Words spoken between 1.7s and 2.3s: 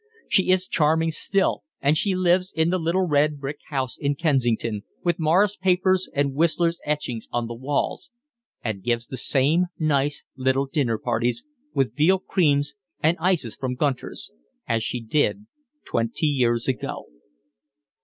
and she